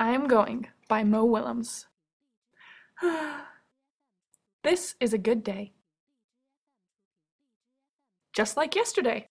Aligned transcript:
I 0.00 0.12
Am 0.12 0.28
Going 0.28 0.66
by 0.88 1.04
Mo 1.04 1.26
Willems. 1.26 1.86
this 4.62 4.94
is 4.98 5.12
a 5.12 5.18
good 5.18 5.44
day. 5.44 5.74
Just 8.32 8.56
like 8.56 8.74
yesterday. 8.74 9.28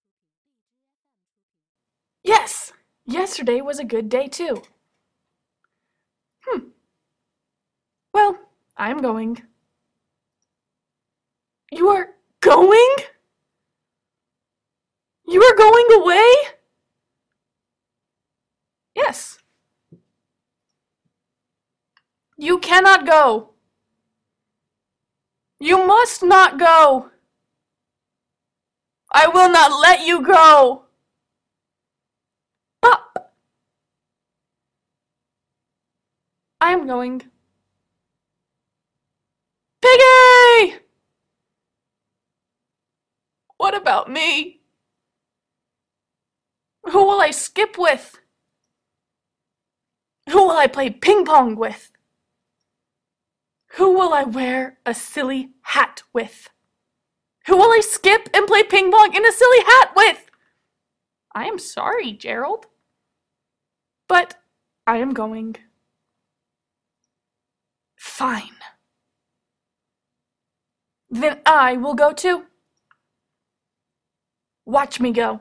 Yes, 2.23 2.71
yesterday 3.03 3.61
was 3.61 3.79
a 3.79 3.83
good 3.83 4.09
day 4.09 4.27
too. 4.27 4.61
Hmm. 6.45 6.67
Well, 8.13 8.37
I'm 8.77 9.01
going. 9.01 9.41
You 11.71 11.89
are 11.89 12.09
going? 12.41 12.95
You 15.27 15.41
are 15.41 15.55
going 15.55 15.87
away? 15.93 16.33
Yes. 18.93 19.39
You 22.41 22.57
cannot 22.59 23.05
go. 23.05 23.49
You 25.59 25.85
must 25.85 26.23
not 26.23 26.57
go. 26.57 27.09
I 29.11 29.27
will 29.27 29.51
not 29.51 29.77
let 29.81 30.07
you 30.07 30.25
go. 30.25 30.85
Up. 32.81 33.33
I 36.61 36.71
am 36.71 36.87
going. 36.87 37.23
Piggy! 39.81 40.79
What 43.57 43.75
about 43.75 44.09
me? 44.09 44.61
Who 46.85 47.05
will 47.05 47.19
I 47.19 47.31
skip 47.31 47.77
with? 47.77 48.17
Who 50.29 50.47
will 50.47 50.57
I 50.57 50.67
play 50.67 50.89
ping 50.89 51.25
pong 51.25 51.57
with? 51.57 51.91
Who 53.79 53.93
will 53.93 54.11
I 54.11 54.23
wear 54.23 54.77
a 54.85 54.93
silly 54.93 55.51
hat 55.61 56.03
with? 56.11 56.49
Who 57.47 57.55
will 57.55 57.71
I 57.71 57.79
skip 57.79 58.27
and 58.33 58.45
play 58.45 58.61
ping 58.61 58.91
pong 58.91 59.15
in 59.15 59.25
a 59.25 59.31
silly 59.31 59.61
hat 59.61 59.93
with? 59.95 60.29
I 61.33 61.45
am 61.45 61.57
sorry, 61.57 62.11
Gerald. 62.11 62.65
But 64.09 64.35
I 64.85 64.97
am 64.97 65.13
going. 65.13 65.55
Fine. 67.95 68.57
Then 71.09 71.39
I 71.45 71.77
will 71.77 71.93
go 71.93 72.11
too. 72.11 72.47
Watch 74.65 74.99
me 74.99 75.13
go. 75.13 75.39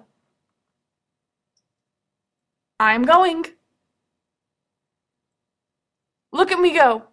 I'm 2.78 3.02
going. 3.02 3.46
Look 6.30 6.52
at 6.52 6.60
me 6.60 6.72
go. 6.72 7.08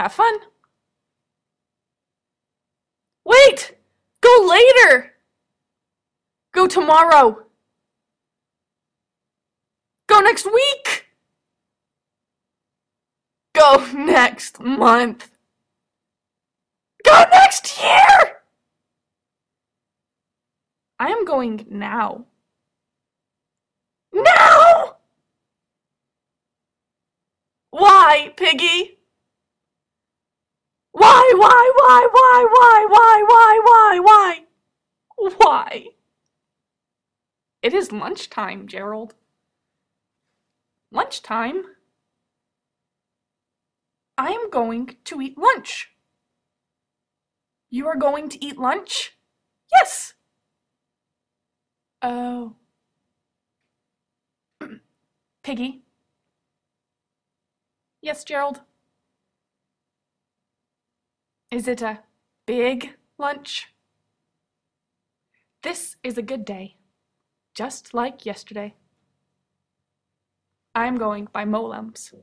Have 0.00 0.14
fun. 0.14 0.34
Wait! 3.22 3.76
Go 4.22 4.46
later! 4.48 5.12
Go 6.52 6.66
tomorrow! 6.66 7.44
Go 10.06 10.20
next 10.20 10.46
week! 10.46 11.04
Go 13.52 13.86
next 13.92 14.58
month! 14.58 15.28
Go 17.04 17.24
next 17.30 17.78
year! 17.82 18.40
I 20.98 21.08
am 21.08 21.26
going 21.26 21.66
now. 21.68 22.24
Now! 24.14 24.96
Why, 27.70 28.32
Piggy? 28.38 28.99
Why, 30.92 31.32
why, 31.36 31.72
why, 31.76 32.08
why, 32.12 32.46
why, 32.50 32.86
why, 32.88 33.24
why, 33.28 33.60
why, 33.64 34.00
why? 34.00 35.32
Why? 35.36 35.86
It 37.62 37.74
is 37.74 37.92
lunchtime, 37.92 38.66
Gerald. 38.66 39.14
Lunchtime? 40.90 41.64
I 44.18 44.30
am 44.32 44.50
going 44.50 44.96
to 45.04 45.20
eat 45.20 45.38
lunch. 45.38 45.90
You 47.70 47.86
are 47.86 47.96
going 47.96 48.28
to 48.30 48.44
eat 48.44 48.58
lunch? 48.58 49.16
Yes. 49.72 50.14
Oh. 52.02 52.56
Piggy? 55.42 55.82
Yes, 58.02 58.24
Gerald? 58.24 58.62
Is 61.50 61.66
it 61.66 61.82
a 61.82 61.98
big 62.46 62.94
lunch? 63.18 63.74
This 65.62 65.96
is 66.04 66.16
a 66.16 66.22
good 66.22 66.44
day, 66.44 66.76
just 67.54 67.92
like 67.92 68.24
yesterday. 68.24 68.74
I'm 70.76 70.96
going 70.96 71.26
by 71.32 71.44
Mo 71.44 71.62
Willems. 71.62 72.14